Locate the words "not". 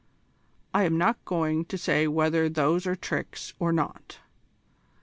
0.97-1.23, 3.71-4.17